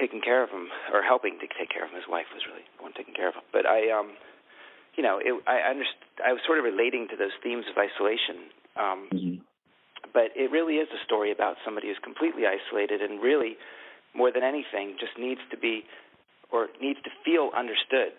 taking 0.00 0.22
care 0.24 0.42
of 0.42 0.48
him 0.48 0.72
or 0.92 1.02
helping 1.02 1.38
to 1.38 1.46
take 1.46 1.68
care 1.68 1.84
of 1.84 1.90
him. 1.92 2.00
His 2.00 2.08
wife 2.08 2.26
was 2.32 2.42
really 2.48 2.64
the 2.78 2.82
one 2.82 2.92
taking 2.96 3.12
care 3.14 3.28
of 3.28 3.34
him. 3.36 3.44
But 3.52 3.66
I 3.68 3.90
um 3.92 4.16
you 4.96 5.02
know 5.04 5.18
it 5.20 5.34
I 5.46 5.60
underst- 5.68 6.00
I 6.24 6.32
was 6.32 6.40
sort 6.46 6.58
of 6.58 6.64
relating 6.64 7.08
to 7.12 7.16
those 7.16 7.36
themes 7.42 7.66
of 7.68 7.76
isolation 7.76 8.36
um 8.80 9.00
mhm. 9.12 9.36
But 10.12 10.30
it 10.36 10.50
really 10.50 10.76
is 10.76 10.88
a 10.92 11.00
story 11.04 11.30
about 11.32 11.56
somebody 11.64 11.88
who's 11.88 11.98
completely 12.02 12.42
isolated 12.46 13.00
and 13.00 13.22
really 13.22 13.56
more 14.14 14.30
than 14.30 14.42
anything 14.42 14.96
just 14.98 15.18
needs 15.18 15.40
to 15.50 15.56
be 15.56 15.84
or 16.52 16.68
needs 16.80 17.00
to 17.02 17.10
feel 17.24 17.50
understood 17.56 18.12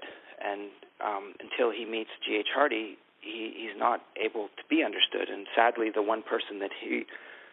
and 0.43 0.69
um 1.03 1.33
until 1.39 1.71
he 1.71 1.85
meets 1.85 2.09
GH 2.25 2.49
Hardy 2.53 2.97
he 3.21 3.53
he's 3.55 3.77
not 3.77 4.01
able 4.17 4.47
to 4.57 4.63
be 4.69 4.83
understood 4.83 5.29
and 5.29 5.47
sadly 5.55 5.89
the 5.93 6.01
one 6.01 6.21
person 6.23 6.59
that 6.59 6.71
he 6.73 7.05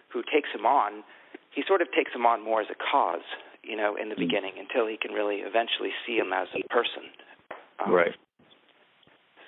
who 0.08 0.22
takes 0.22 0.50
him 0.54 0.66
on 0.66 1.02
he 1.50 1.62
sort 1.66 1.82
of 1.82 1.88
takes 1.92 2.12
him 2.14 2.24
on 2.26 2.42
more 2.42 2.60
as 2.60 2.68
a 2.70 2.76
cause 2.78 3.26
you 3.62 3.76
know 3.76 3.94
in 3.96 4.08
the 4.08 4.14
Mm. 4.16 4.26
beginning 4.26 4.54
until 4.58 4.86
he 4.86 4.96
can 4.96 5.12
really 5.12 5.36
eventually 5.44 5.92
see 6.06 6.16
him 6.16 6.32
as 6.32 6.48
a 6.54 6.62
person 6.68 7.04
um, 7.84 7.92
right. 7.92 8.14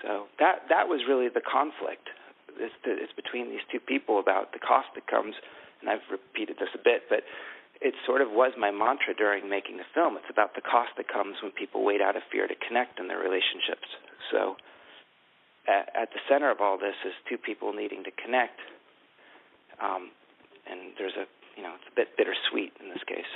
so 0.03 0.27
that 0.39 0.69
that 0.69 0.89
was 0.89 1.01
really 1.09 1.29
the 1.29 1.41
conflict. 1.41 2.09
Is, 2.61 2.71
is 2.87 3.11
between 3.17 3.51
these 3.51 3.65
two 3.71 3.81
people 3.81 4.19
about 4.19 4.53
the 4.53 4.59
cost 4.59 4.89
that 4.95 5.07
comes, 5.07 5.35
and 5.81 5.91
I've 5.91 6.07
repeated 6.11 6.57
this 6.59 6.71
a 6.75 6.83
bit, 6.83 7.11
but 7.11 7.25
it 7.81 7.95
sort 8.07 8.23
of 8.23 8.31
was 8.31 8.53
my 8.57 8.71
mantra 8.71 9.15
during 9.15 9.49
making 9.49 9.77
the 9.77 9.89
film. 9.95 10.17
It's 10.17 10.31
about 10.31 10.55
the 10.55 10.63
cost 10.63 10.95
that 10.97 11.09
comes 11.09 11.37
when 11.43 11.53
people 11.53 11.85
wait 11.85 12.01
out 12.01 12.17
of 12.17 12.23
fear 12.31 12.47
to 12.47 12.55
connect 12.55 13.01
in 13.01 13.09
their 13.09 13.19
relationships. 13.19 13.89
So, 14.31 14.57
at, 15.67 15.91
at 15.95 16.09
the 16.13 16.21
center 16.29 16.51
of 16.51 16.61
all 16.61 16.79
this 16.79 16.97
is 17.05 17.13
two 17.29 17.39
people 17.39 17.73
needing 17.73 18.05
to 18.05 18.13
connect, 18.13 18.61
um, 19.83 20.11
and 20.71 20.95
there's 20.99 21.17
a 21.19 21.27
you 21.57 21.63
know 21.63 21.75
it's 21.75 21.91
a 21.91 21.95
bit 21.95 22.17
bittersweet 22.17 22.73
in 22.81 22.89
this 22.89 23.03
case. 23.07 23.33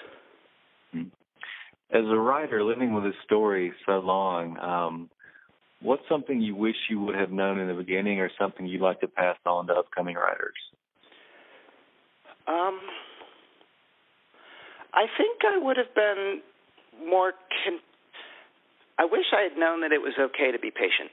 As 1.90 2.04
a 2.04 2.16
writer 2.16 2.62
living 2.62 2.92
with 2.92 3.04
this 3.04 3.16
story 3.24 3.72
so 3.86 3.98
long, 3.98 4.58
um, 4.58 5.10
what's 5.80 6.02
something 6.08 6.40
you 6.40 6.54
wish 6.54 6.76
you 6.90 7.00
would 7.00 7.14
have 7.14 7.30
known 7.30 7.58
in 7.58 7.68
the 7.68 7.74
beginning, 7.74 8.20
or 8.20 8.30
something 8.38 8.66
you'd 8.66 8.80
like 8.80 9.00
to 9.00 9.08
pass 9.08 9.36
on 9.46 9.66
to 9.68 9.74
upcoming 9.74 10.16
writers? 10.16 10.56
Um, 12.46 12.80
I 14.94 15.06
think 15.16 15.40
I 15.44 15.58
would 15.58 15.76
have 15.76 15.94
been 15.94 16.40
more. 17.06 17.32
Con- 17.64 17.80
I 18.98 19.04
wish 19.04 19.26
I 19.32 19.42
had 19.42 19.58
known 19.58 19.82
that 19.82 19.92
it 19.92 20.02
was 20.02 20.14
okay 20.18 20.50
to 20.50 20.58
be 20.58 20.70
patient. 20.70 21.10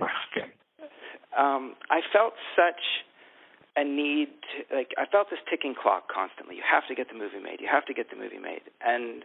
Okay. 0.00 0.50
Um, 1.36 1.74
I 1.90 2.00
felt 2.12 2.34
such 2.56 2.80
a 3.76 3.84
need, 3.84 4.28
to, 4.30 4.76
like 4.76 4.92
I 4.96 5.04
felt 5.06 5.28
this 5.30 5.40
ticking 5.50 5.74
clock 5.74 6.08
constantly. 6.08 6.54
You 6.54 6.62
have 6.62 6.86
to 6.88 6.94
get 6.94 7.08
the 7.08 7.18
movie 7.18 7.42
made. 7.42 7.60
You 7.60 7.68
have 7.70 7.84
to 7.86 7.94
get 7.94 8.08
the 8.08 8.16
movie 8.16 8.38
made, 8.38 8.62
and 8.80 9.24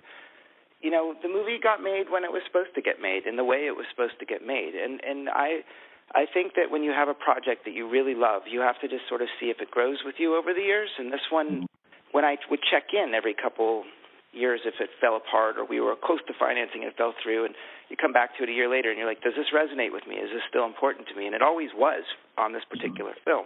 you 0.82 0.92
know 0.92 1.14
the 1.22 1.30
movie 1.30 1.60
got 1.62 1.82
made 1.82 2.10
when 2.10 2.24
it 2.24 2.32
was 2.32 2.42
supposed 2.46 2.74
to 2.76 2.82
get 2.82 3.02
made, 3.02 3.26
in 3.26 3.36
the 3.36 3.44
way 3.44 3.68
it 3.68 3.76
was 3.76 3.86
supposed 3.92 4.20
to 4.20 4.26
get 4.26 4.46
made, 4.46 4.74
and 4.76 5.02
and 5.04 5.30
I. 5.30 5.62
I 6.10 6.26
think 6.26 6.58
that 6.58 6.74
when 6.74 6.82
you 6.82 6.90
have 6.90 7.08
a 7.08 7.14
project 7.14 7.66
that 7.70 7.78
you 7.78 7.88
really 7.88 8.16
love, 8.18 8.50
you 8.50 8.62
have 8.62 8.82
to 8.82 8.88
just 8.90 9.06
sort 9.08 9.22
of 9.22 9.30
see 9.38 9.54
if 9.54 9.62
it 9.62 9.70
grows 9.70 10.02
with 10.04 10.16
you 10.18 10.34
over 10.36 10.56
the 10.58 10.66
years. 10.66 10.90
And 10.98 11.14
this 11.14 11.22
one, 11.30 11.68
when 12.14 12.26
I 12.26 12.38
would 12.50 12.62
check 12.66 12.98
in 12.98 13.14
every 13.14 13.36
couple 13.38 13.86
years 14.34 14.62
if 14.66 14.74
it 14.80 14.90
fell 15.02 15.18
apart 15.18 15.58
or 15.58 15.66
we 15.66 15.80
were 15.80 15.96
close 15.96 16.20
to 16.26 16.34
financing 16.34 16.82
and 16.82 16.90
it 16.90 16.98
fell 16.98 17.14
through, 17.22 17.46
and 17.46 17.54
you 17.90 17.96
come 17.98 18.14
back 18.14 18.38
to 18.38 18.44
it 18.44 18.50
a 18.50 18.52
year 18.52 18.70
later 18.70 18.90
and 18.90 18.98
you're 18.98 19.08
like, 19.08 19.22
does 19.22 19.34
this 19.38 19.54
resonate 19.54 19.94
with 19.94 20.06
me? 20.08 20.16
Is 20.16 20.30
this 20.34 20.42
still 20.50 20.66
important 20.66 21.08
to 21.10 21.16
me? 21.16 21.26
And 21.26 21.36
it 21.36 21.42
always 21.42 21.70
was 21.78 22.02
on 22.38 22.54
this 22.54 22.64
particular 22.70 23.14
film. 23.26 23.46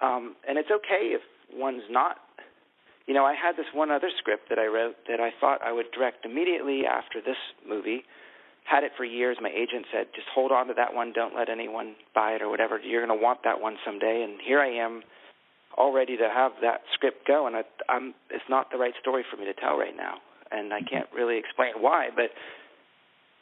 Um, 0.00 0.36
and 0.48 0.58
it's 0.58 0.70
okay 0.70 1.16
if 1.16 1.22
one's 1.54 1.84
not. 1.88 2.16
You 3.06 3.14
know, 3.14 3.24
I 3.24 3.34
had 3.34 3.56
this 3.56 3.66
one 3.74 3.90
other 3.90 4.10
script 4.18 4.48
that 4.48 4.58
I 4.58 4.66
wrote 4.66 4.94
that 5.08 5.20
I 5.20 5.30
thought 5.40 5.60
I 5.64 5.72
would 5.72 5.86
direct 5.92 6.24
immediately 6.24 6.82
after 6.86 7.20
this 7.20 7.38
movie 7.68 8.04
had 8.64 8.84
it 8.84 8.92
for 8.96 9.04
years. 9.04 9.36
My 9.40 9.50
agent 9.50 9.86
said, 9.92 10.06
just 10.14 10.28
hold 10.32 10.52
on 10.52 10.68
to 10.68 10.74
that 10.74 10.94
one. 10.94 11.12
Don't 11.12 11.34
let 11.34 11.48
anyone 11.48 11.94
buy 12.14 12.32
it 12.32 12.42
or 12.42 12.48
whatever. 12.48 12.78
You're 12.78 13.04
going 13.04 13.18
to 13.18 13.22
want 13.22 13.40
that 13.44 13.60
one 13.60 13.76
someday. 13.84 14.22
And 14.22 14.40
here 14.40 14.60
I 14.60 14.70
am, 14.78 15.02
all 15.76 15.92
ready 15.92 16.16
to 16.16 16.28
have 16.28 16.52
that 16.62 16.82
script 16.94 17.26
go. 17.26 17.46
And 17.46 17.56
I, 17.56 17.62
I'm, 17.88 18.14
it's 18.30 18.44
not 18.48 18.70
the 18.70 18.78
right 18.78 18.94
story 19.00 19.24
for 19.28 19.36
me 19.36 19.46
to 19.46 19.54
tell 19.54 19.76
right 19.76 19.96
now. 19.96 20.14
And 20.50 20.72
I 20.72 20.80
can't 20.82 21.08
really 21.14 21.38
explain 21.38 21.72
why, 21.80 22.10
but 22.14 22.30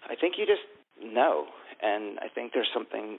I 0.08 0.14
think 0.14 0.36
you 0.38 0.46
just 0.46 0.62
know. 1.02 1.46
And 1.82 2.18
I 2.20 2.28
think 2.32 2.52
there's 2.54 2.70
something 2.72 3.18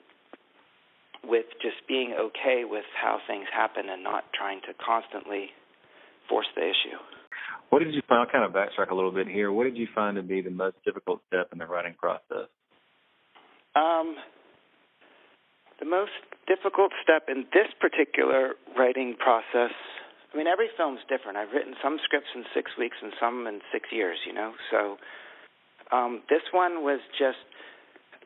with 1.24 1.46
just 1.62 1.76
being 1.88 2.16
okay 2.18 2.64
with 2.66 2.86
how 3.00 3.20
things 3.28 3.46
happen 3.54 3.90
and 3.90 4.02
not 4.04 4.24
trying 4.34 4.62
to 4.62 4.74
constantly 4.74 5.50
force 6.32 6.48
the 6.56 6.64
issue. 6.64 6.96
What 7.70 7.84
did 7.84 7.94
you 7.94 8.02
find? 8.08 8.24
I'll 8.24 8.32
kind 8.32 8.48
of 8.48 8.56
backtrack 8.56 8.92
a 8.92 8.96
little 8.96 9.12
bit 9.12 9.28
here. 9.28 9.52
What 9.52 9.66
did 9.66 9.76
you 9.76 9.88
find 9.94 10.16
to 10.16 10.24
be 10.24 10.40
the 10.40 10.52
most 10.52 10.78
difficult 10.86 11.20
step 11.28 11.50
in 11.52 11.60
the 11.60 11.68
writing 11.68 11.96
process? 12.00 12.48
Um, 13.76 14.16
the 15.80 15.88
most 15.88 16.12
difficult 16.48 16.92
step 17.02 17.28
in 17.28 17.46
this 17.54 17.68
particular 17.80 18.56
writing 18.78 19.16
process, 19.18 19.72
I 20.34 20.38
mean, 20.38 20.48
every 20.48 20.68
film's 20.78 21.00
different. 21.10 21.38
I've 21.38 21.52
written 21.52 21.76
some 21.84 21.98
scripts 22.04 22.30
in 22.36 22.44
six 22.54 22.72
weeks 22.78 22.96
and 23.02 23.12
some 23.20 23.48
in 23.48 23.60
six 23.72 23.90
years, 23.92 24.18
you 24.26 24.34
know. 24.34 24.54
So 24.70 24.98
um, 25.92 26.24
this 26.30 26.44
one 26.52 26.84
was 26.84 27.00
just, 27.18 27.40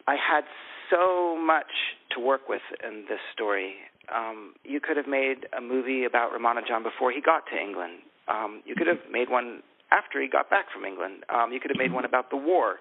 I 0.08 0.16
had 0.16 0.44
so 0.92 1.38
much 1.38 1.72
to 2.14 2.20
work 2.20 2.50
with 2.50 2.62
in 2.84 3.06
this 3.10 3.22
story. 3.34 3.74
Um, 4.14 4.54
you 4.64 4.80
could 4.80 4.98
have 4.98 5.08
made 5.08 5.48
a 5.58 5.62
movie 5.62 6.04
about 6.06 6.32
Ramanujan 6.34 6.84
before 6.84 7.12
he 7.12 7.22
got 7.22 7.44
to 7.52 7.58
England. 7.58 8.00
Um, 8.28 8.62
you 8.66 8.76
could 8.76 8.88
have 8.88 9.00
made 9.12 9.30
one 9.30 9.62
after 9.92 10.22
he 10.22 10.28
got 10.28 10.50
back 10.50 10.66
from 10.74 10.84
England. 10.86 11.24
Um, 11.30 11.52
you 11.52 11.60
could 11.60 11.72
have 11.72 11.78
made 11.78 11.94
one 11.94 12.06
about 12.06 12.30
the 12.30 12.38
war. 12.38 12.78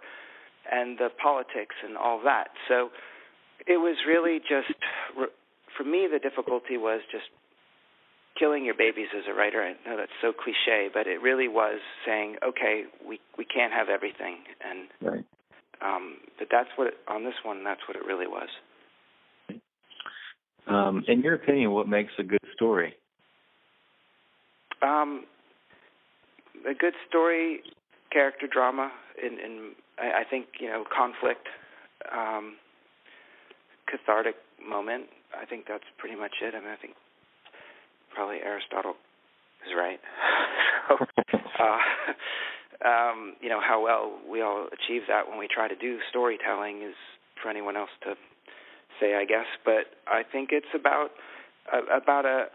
and 0.71 0.99
the 0.99 1.11
politics 1.23 1.77
and 1.85 1.97
all 1.97 2.21
that. 2.25 2.49
So 2.69 2.91
it 3.67 3.79
was 3.79 3.97
really 4.07 4.39
just 4.41 4.73
for 5.77 5.85
me 5.85 6.09
the 6.11 6.19
difficulty 6.19 6.77
was 6.77 7.01
just 7.11 7.25
killing 8.39 8.65
your 8.65 8.75
babies 8.75 9.09
as 9.17 9.25
a 9.29 9.35
writer. 9.35 9.63
I 9.63 9.73
know 9.89 9.97
that's 9.97 10.13
so 10.21 10.33
cliche, 10.33 10.89
but 10.93 11.07
it 11.07 11.23
really 11.23 11.49
was 11.49 11.81
saying, 12.07 12.37
okay, 12.47 12.85
we 13.07 13.21
we 13.39 13.45
can't 13.45 13.73
have 13.73 13.89
everything, 13.89 14.39
and 14.61 14.89
right. 15.01 15.25
um, 15.83 16.17
but 16.39 16.49
that's 16.51 16.71
what 16.77 16.89
it, 16.89 16.95
on 17.09 17.25
this 17.25 17.39
one, 17.45 17.63
that's 17.65 17.81
what 17.87 17.97
it 17.97 18.05
really 18.05 18.27
was. 18.27 18.49
Um, 20.67 21.05
in 21.09 21.21
your 21.21 21.35
opinion, 21.35 21.73
what 21.73 21.89
makes 21.89 22.13
a 22.19 22.23
good 22.23 22.41
story? 22.55 22.95
Um, 24.83 25.25
a 26.69 26.75
good 26.75 26.95
story, 27.09 27.61
character 28.11 28.47
drama, 28.51 28.91
in, 29.23 29.39
in 29.39 29.73
I, 29.99 30.21
I 30.21 30.25
think 30.29 30.47
you 30.61 30.69
know 30.69 30.85
conflict, 30.85 31.47
um, 32.13 32.57
cathartic 33.87 34.37
moment. 34.67 35.05
I 35.37 35.45
think 35.45 35.65
that's 35.69 35.85
pretty 35.99 36.17
much 36.17 36.33
it. 36.43 36.55
I 36.55 36.61
mean, 36.61 36.71
I 36.71 36.77
think 36.77 36.95
probably 38.15 38.39
Aristotle 38.39 38.95
is 39.67 39.73
right. 39.77 40.01
so, 40.89 40.97
uh, 41.65 42.89
um, 42.89 43.35
you 43.41 43.49
know, 43.49 43.61
how 43.61 43.83
well 43.83 44.19
we 44.31 44.43
all 44.43 44.69
achieve 44.69 45.03
that 45.09 45.29
when 45.29 45.39
we 45.39 45.49
try 45.49 45.69
to 45.69 45.77
do 45.77 45.99
storytelling 46.11 46.83
is 46.83 46.95
for 47.43 47.51
anyone 47.51 47.77
else 47.77 47.91
to 48.05 48.15
say, 49.01 49.15
I 49.15 49.25
guess. 49.25 49.47
But 49.65 49.87
I 50.07 50.23
think 50.23 50.51
it's 50.53 50.73
about 50.75 51.11
uh, 51.73 51.81
about 51.95 52.25
a 52.25 52.47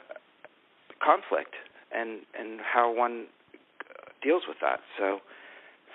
conflict 1.03 1.55
and 1.91 2.21
and 2.37 2.59
how 2.61 2.93
one 2.93 3.27
deals 4.21 4.43
with 4.47 4.57
that. 4.61 4.79
So, 4.97 5.19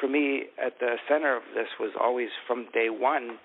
for 0.00 0.08
me, 0.08 0.44
at 0.64 0.78
the 0.80 0.96
center 1.08 1.36
of 1.36 1.42
this 1.54 1.68
was 1.78 1.92
always 2.00 2.30
from 2.46 2.66
day 2.72 2.88
one 2.90 3.38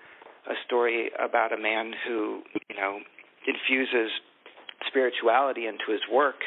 a 0.48 0.54
story 0.66 1.10
about 1.22 1.52
a 1.52 1.58
man 1.58 1.92
who, 2.06 2.40
you 2.68 2.76
know, 2.76 3.00
infuses 3.46 4.10
spirituality 4.88 5.66
into 5.66 5.92
his 5.92 6.00
work, 6.10 6.40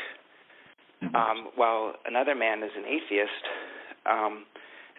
mm-hmm. 1.01 1.15
um, 1.15 1.49
while 1.55 1.93
another 2.05 2.33
man 2.33 2.63
is 2.63 2.71
an 2.75 2.85
atheist, 2.85 3.43
um, 4.09 4.45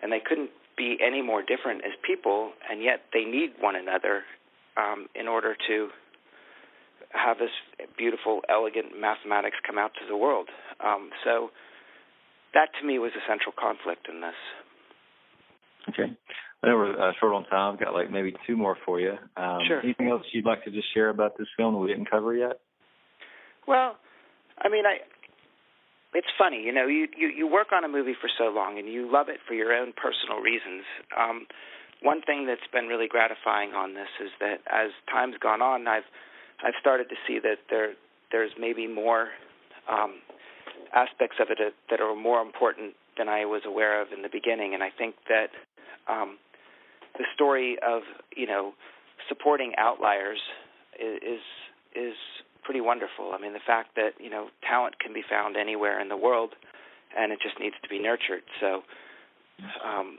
and 0.02 0.12
they 0.12 0.20
couldn't 0.24 0.50
be 0.76 0.96
any 1.04 1.22
more 1.22 1.42
different 1.42 1.82
as 1.84 1.92
people, 2.06 2.52
and 2.70 2.82
yet 2.82 3.02
they 3.12 3.24
need 3.24 3.50
one 3.60 3.76
another 3.76 4.22
um, 4.76 5.06
in 5.14 5.28
order 5.28 5.56
to 5.68 5.88
have 7.10 7.38
this 7.38 7.50
beautiful, 7.96 8.42
elegant 8.48 8.98
mathematics 8.98 9.56
come 9.66 9.78
out 9.78 9.92
to 9.94 10.06
the 10.08 10.16
world. 10.16 10.48
Um, 10.84 11.10
so 11.22 11.50
that 12.54 12.68
to 12.80 12.86
me 12.86 12.98
was 12.98 13.12
a 13.16 13.22
central 13.28 13.54
conflict 13.58 14.08
in 14.12 14.20
this. 14.20 14.38
Okay. 15.90 16.10
I 16.62 16.68
know 16.68 16.76
we're 16.76 16.92
uh, 16.92 17.12
short 17.20 17.34
on 17.34 17.44
time. 17.44 17.74
I've 17.74 17.80
got 17.80 17.92
like 17.92 18.10
maybe 18.10 18.34
two 18.46 18.56
more 18.56 18.76
for 18.84 18.98
you. 18.98 19.12
Um, 19.36 19.60
sure. 19.68 19.80
Anything 19.80 20.08
else 20.08 20.22
you'd 20.32 20.46
like 20.46 20.64
to 20.64 20.70
just 20.70 20.92
share 20.94 21.10
about 21.10 21.36
this 21.38 21.48
film 21.56 21.74
that 21.74 21.80
we 21.80 21.88
didn't 21.88 22.10
cover 22.10 22.34
yet? 22.34 22.60
Well, 23.68 23.96
I 24.58 24.68
mean, 24.68 24.86
I 24.86 24.98
it's 26.14 26.30
funny, 26.38 26.62
you 26.62 26.72
know, 26.72 26.86
you, 26.86 27.08
you 27.16 27.28
you 27.28 27.46
work 27.46 27.68
on 27.74 27.84
a 27.84 27.88
movie 27.88 28.14
for 28.18 28.30
so 28.38 28.44
long 28.44 28.78
and 28.78 28.88
you 28.88 29.10
love 29.10 29.28
it 29.28 29.38
for 29.46 29.54
your 29.54 29.74
own 29.74 29.92
personal 29.92 30.40
reasons. 30.40 30.84
Um, 31.18 31.46
one 32.02 32.22
thing 32.22 32.46
that's 32.46 32.66
been 32.72 32.86
really 32.86 33.08
gratifying 33.08 33.72
on 33.72 33.94
this 33.94 34.08
is 34.20 34.30
that 34.40 34.60
as 34.70 34.90
time's 35.10 35.36
gone 35.40 35.62
on, 35.62 35.86
I've 35.88 36.08
I've 36.62 36.74
started 36.80 37.08
to 37.08 37.16
see 37.26 37.38
that 37.40 37.58
there 37.70 37.94
there's 38.30 38.52
maybe 38.58 38.86
more 38.86 39.28
um, 39.90 40.16
aspects 40.94 41.36
of 41.40 41.48
it 41.50 41.58
that 41.90 42.00
are 42.00 42.14
more 42.14 42.40
important 42.40 42.94
than 43.16 43.28
I 43.28 43.44
was 43.44 43.62
aware 43.66 44.00
of 44.00 44.08
in 44.12 44.22
the 44.22 44.28
beginning, 44.28 44.74
and 44.74 44.82
I 44.82 44.90
think 44.90 45.14
that 45.28 45.48
um, 46.08 46.38
the 47.16 47.24
story 47.34 47.76
of 47.86 48.02
you 48.36 48.46
know 48.46 48.72
supporting 49.28 49.72
outliers 49.78 50.40
is 50.98 51.40
is 51.94 52.14
pretty 52.64 52.80
wonderful. 52.80 53.32
I 53.34 53.40
mean, 53.40 53.52
the 53.52 53.64
fact 53.64 53.94
that 53.96 54.12
you 54.18 54.30
know 54.30 54.48
talent 54.66 54.98
can 54.98 55.12
be 55.12 55.22
found 55.28 55.56
anywhere 55.56 56.00
in 56.00 56.08
the 56.08 56.16
world, 56.16 56.54
and 57.16 57.32
it 57.32 57.38
just 57.42 57.58
needs 57.60 57.76
to 57.82 57.88
be 57.88 57.98
nurtured. 57.98 58.42
So, 58.60 58.82
um, 59.84 60.18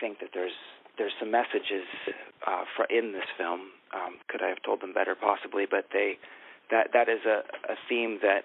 think 0.00 0.20
that 0.20 0.30
there's 0.34 0.56
there's 0.98 1.12
some 1.20 1.30
messages 1.30 1.84
uh, 2.46 2.64
for, 2.74 2.86
in 2.86 3.12
this 3.12 3.28
film. 3.36 3.72
Um, 3.94 4.16
could 4.28 4.42
I 4.42 4.48
have 4.48 4.62
told 4.64 4.80
them 4.80 4.92
better? 4.92 5.14
Possibly, 5.14 5.64
but 5.68 5.86
they 5.92 6.18
that 6.70 6.88
that 6.92 7.08
is 7.08 7.20
a, 7.26 7.42
a 7.72 7.76
theme 7.88 8.18
that 8.22 8.44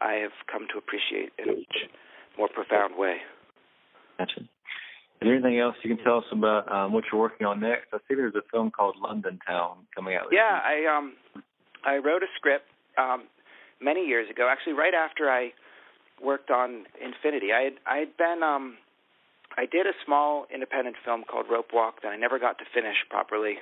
I 0.00 0.14
have 0.14 0.32
come 0.50 0.66
to 0.72 0.78
appreciate 0.78 1.32
in 1.38 1.48
a 1.48 1.56
much 1.56 1.78
more 2.38 2.48
profound 2.48 2.96
way. 2.96 3.18
Gotcha. 4.18 4.40
Is 4.40 5.28
there 5.28 5.34
anything 5.34 5.60
else 5.60 5.76
you 5.84 5.94
can 5.94 6.04
tell 6.04 6.18
us 6.18 6.24
about 6.32 6.70
um, 6.70 6.92
what 6.92 7.04
you're 7.10 7.20
working 7.20 7.46
on 7.46 7.60
next? 7.60 7.86
I 7.92 7.98
see 8.08 8.16
there's 8.16 8.34
a 8.34 8.42
film 8.50 8.72
called 8.72 8.96
London 9.00 9.38
Town 9.46 9.76
coming 9.94 10.16
out. 10.16 10.26
Yeah, 10.32 10.58
I 10.64 10.84
um 10.96 11.14
I 11.84 11.96
wrote 11.98 12.22
a 12.22 12.30
script 12.36 12.66
um, 12.98 13.24
many 13.80 14.04
years 14.06 14.28
ago, 14.30 14.48
actually 14.50 14.74
right 14.74 14.94
after 14.94 15.30
I 15.30 15.52
worked 16.22 16.50
on 16.50 16.84
Infinity. 17.00 17.52
I 17.52 17.62
had 17.62 17.72
I 17.86 17.96
had 17.98 18.16
been 18.16 18.42
um, 18.42 18.76
I 19.56 19.66
did 19.66 19.86
a 19.86 19.92
small 20.04 20.46
independent 20.52 20.96
film 21.04 21.24
called 21.28 21.46
Rope 21.50 21.70
Walk 21.72 22.02
that 22.02 22.08
I 22.08 22.16
never 22.16 22.38
got 22.38 22.58
to 22.58 22.64
finish 22.72 22.96
properly, 23.10 23.56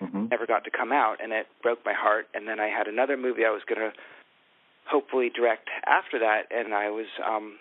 mm-hmm. 0.00 0.26
never 0.28 0.46
got 0.46 0.64
to 0.64 0.70
come 0.70 0.92
out, 0.92 1.16
and 1.22 1.32
it 1.32 1.46
broke 1.62 1.84
my 1.84 1.92
heart. 1.92 2.26
And 2.34 2.48
then 2.48 2.58
I 2.58 2.68
had 2.68 2.88
another 2.88 3.16
movie 3.16 3.44
I 3.44 3.50
was 3.50 3.62
going 3.68 3.80
to 3.80 3.92
hopefully 4.90 5.30
direct 5.34 5.68
after 5.86 6.18
that, 6.18 6.50
and 6.50 6.74
I 6.74 6.90
was 6.90 7.06
um, 7.26 7.58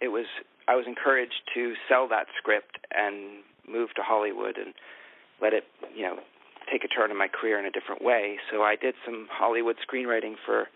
it 0.00 0.08
was 0.08 0.26
I 0.66 0.76
was 0.76 0.86
encouraged 0.86 1.42
to 1.54 1.74
sell 1.88 2.08
that 2.08 2.26
script 2.38 2.78
and 2.96 3.42
move 3.68 3.90
to 3.96 4.02
Hollywood 4.02 4.56
and 4.56 4.74
let 5.42 5.52
it 5.52 5.64
you 5.94 6.02
know 6.02 6.16
take 6.70 6.84
a 6.84 6.88
turn 6.88 7.10
in 7.10 7.18
my 7.18 7.28
career 7.28 7.58
in 7.58 7.66
a 7.66 7.70
different 7.70 8.02
way. 8.02 8.38
So 8.50 8.62
I 8.62 8.76
did 8.76 8.94
some 9.04 9.28
Hollywood 9.30 9.76
screenwriting 9.84 10.34
for 10.44 10.68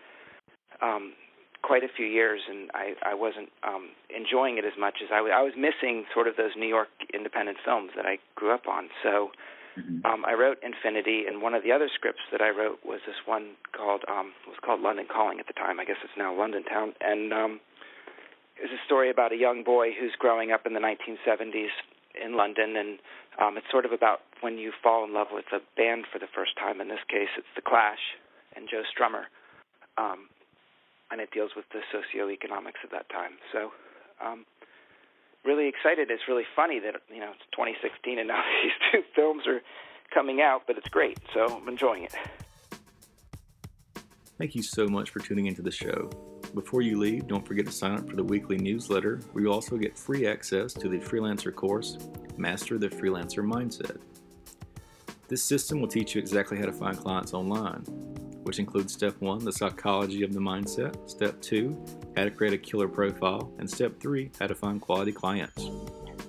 um, 0.81 1.13
quite 1.61 1.83
a 1.83 1.91
few 1.91 2.05
years, 2.05 2.41
and 2.49 2.71
I, 2.73 2.93
I 3.03 3.13
wasn't 3.13 3.49
um, 3.63 3.89
enjoying 4.07 4.57
it 4.57 4.65
as 4.65 4.73
much 4.79 5.03
as 5.03 5.09
I, 5.11 5.17
w- 5.17 5.33
I 5.33 5.41
was 5.41 5.49
I 5.49 5.51
was 5.51 5.57
missing 5.57 6.05
sort 6.13 6.27
of 6.27 6.35
those 6.37 6.51
New 6.55 6.67
York 6.67 6.89
independent 7.13 7.57
films 7.65 7.91
that 7.95 8.05
I 8.05 8.19
grew 8.35 8.53
up 8.53 8.67
on. 8.67 8.89
So 9.01 9.31
mm-hmm. 9.79 10.05
um, 10.05 10.25
I 10.25 10.33
wrote 10.33 10.57
Infinity, 10.61 11.25
and 11.27 11.41
one 11.41 11.53
of 11.53 11.63
the 11.63 11.71
other 11.71 11.89
scripts 11.93 12.21
that 12.31 12.41
I 12.41 12.49
wrote 12.49 12.79
was 12.85 13.01
this 13.07 13.17
one 13.25 13.55
called 13.75 14.03
um, 14.07 14.33
was 14.45 14.57
called 14.61 14.81
London 14.81 15.07
Calling 15.09 15.39
at 15.39 15.47
the 15.47 15.53
time. 15.53 15.79
I 15.79 15.85
guess 15.85 15.97
it's 16.03 16.13
now 16.17 16.35
London 16.37 16.63
Town, 16.63 16.93
and 17.01 17.33
um, 17.33 17.59
it's 18.61 18.73
a 18.73 18.85
story 18.85 19.09
about 19.09 19.31
a 19.31 19.37
young 19.37 19.63
boy 19.63 19.89
who's 19.97 20.13
growing 20.19 20.51
up 20.51 20.65
in 20.65 20.73
the 20.73 20.83
1970s 20.83 21.73
in 22.13 22.35
London, 22.35 22.75
and 22.75 22.99
um, 23.39 23.57
it's 23.57 23.69
sort 23.71 23.85
of 23.85 23.91
about 23.91 24.19
when 24.41 24.57
you 24.57 24.71
fall 24.83 25.05
in 25.05 25.13
love 25.13 25.27
with 25.31 25.45
a 25.53 25.59
band 25.77 26.05
for 26.11 26.19
the 26.19 26.27
first 26.35 26.51
time. 26.59 26.81
In 26.81 26.89
this 26.89 27.03
case, 27.07 27.31
it's 27.37 27.49
The 27.55 27.61
Clash 27.61 28.19
and 28.55 28.67
Joe 28.69 28.83
Strummer, 28.85 29.31
um, 29.97 30.27
and 31.11 31.21
it 31.21 31.31
deals 31.31 31.51
with 31.55 31.65
the 31.71 31.81
socioeconomics 31.93 32.83
of 32.83 32.91
that 32.91 33.09
time. 33.09 33.33
So, 33.51 33.71
um, 34.23 34.45
really 35.45 35.67
excited. 35.67 36.11
It's 36.11 36.27
really 36.27 36.45
funny 36.55 36.79
that 36.79 36.95
you 37.09 37.19
know 37.19 37.31
it's 37.31 37.45
2016 37.51 38.19
and 38.19 38.27
now 38.27 38.43
these 38.63 38.73
two 38.91 39.03
films 39.15 39.47
are 39.47 39.61
coming 40.13 40.41
out, 40.41 40.63
but 40.67 40.77
it's 40.77 40.89
great. 40.89 41.19
So 41.33 41.45
I'm 41.45 41.67
enjoying 41.67 42.03
it. 42.03 42.15
Thank 44.37 44.55
you 44.55 44.63
so 44.63 44.87
much 44.87 45.09
for 45.09 45.19
tuning 45.19 45.47
into 45.47 45.61
the 45.61 45.71
show. 45.71 46.09
Before 46.53 46.81
you 46.81 46.97
leave, 46.97 47.27
don't 47.27 47.45
forget 47.45 47.65
to 47.65 47.71
sign 47.71 47.95
up 47.95 48.09
for 48.09 48.15
the 48.15 48.23
weekly 48.23 48.57
newsletter, 48.57 49.17
where 49.33 49.43
you 49.43 49.51
also 49.51 49.77
get 49.77 49.97
free 49.97 50.25
access 50.25 50.73
to 50.73 50.87
the 50.87 50.97
freelancer 50.97 51.53
course, 51.53 51.97
Master 52.37 52.77
the 52.77 52.87
Freelancer 52.87 53.43
Mindset. 53.43 53.99
This 55.27 55.43
system 55.43 55.79
will 55.79 55.87
teach 55.87 56.15
you 56.15 56.19
exactly 56.21 56.57
how 56.57 56.65
to 56.65 56.71
find 56.71 56.97
clients 56.97 57.33
online, 57.33 57.83
which 58.49 58.57
includes 58.57 58.91
step 58.91 59.13
one, 59.19 59.37
the 59.45 59.53
psychology 59.53 60.23
of 60.23 60.33
the 60.33 60.39
mindset, 60.39 61.07
step 61.07 61.39
two, 61.39 61.77
how 62.17 62.23
to 62.23 62.31
create 62.31 62.51
a 62.51 62.57
killer 62.57 62.87
profile, 62.87 63.53
and 63.59 63.69
step 63.69 63.99
three, 63.99 64.31
how 64.39 64.47
to 64.47 64.55
find 64.55 64.81
quality 64.81 65.11
clients. 65.11 65.69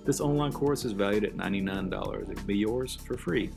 This 0.05 0.21
online 0.21 0.53
course 0.53 0.85
is 0.85 0.93
valued 0.93 1.25
at 1.25 1.35
$99. 1.39 2.31
It 2.31 2.37
can 2.37 2.47
be 2.47 2.59
yours 2.59 2.99
for 3.07 3.17
free. 3.17 3.49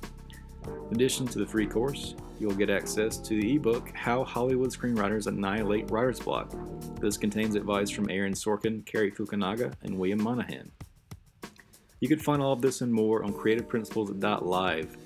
In 0.66 0.96
addition 0.96 1.28
to 1.28 1.40
the 1.40 1.46
free 1.46 1.68
course, 1.68 2.16
you'll 2.40 2.56
get 2.56 2.70
access 2.70 3.18
to 3.18 3.42
the 3.42 3.54
ebook 3.54 3.92
How 3.94 4.24
Hollywood 4.24 4.70
Screenwriters 4.70 5.28
Annihilate 5.28 5.92
Writer's 5.92 6.22
Block. 6.22 6.56
This 7.02 7.18
contains 7.18 7.56
advice 7.56 7.90
from 7.90 8.10
Aaron 8.10 8.32
Sorkin, 8.32 8.86
Cary 8.86 9.12
Fukunaga, 9.12 9.74
and 9.82 10.00
William 10.00 10.24
Monahan. 10.24 10.72
You 12.00 12.08
can 12.08 12.20
find 12.20 12.42
all 12.42 12.54
of 12.54 12.62
this 12.62 12.80
and 12.80 12.94
more 12.94 13.26
on 13.26 13.34
creativeprinciples.live. 13.34 14.98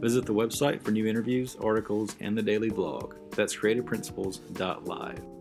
Visit 0.00 0.26
the 0.26 0.34
website 0.34 0.82
for 0.82 0.90
new 0.90 1.06
interviews, 1.06 1.56
articles, 1.60 2.16
and 2.20 2.36
the 2.36 2.42
daily 2.42 2.70
blog. 2.70 3.14
That's 3.36 3.54
creativeprinciples.live. 3.54 5.39